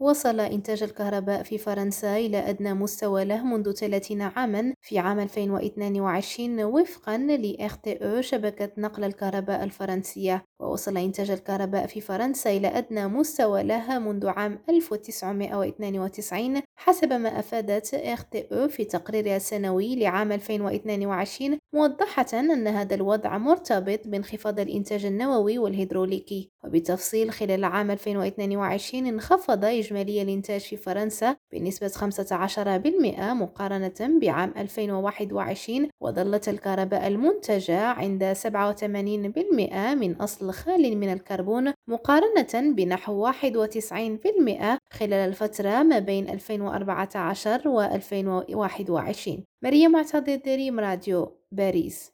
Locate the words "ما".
17.12-17.38, 45.82-45.98